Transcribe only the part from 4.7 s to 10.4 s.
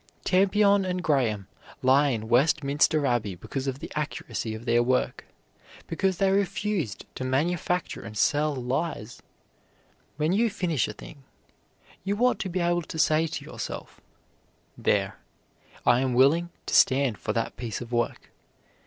work because they refused to manufacture and sell lies. When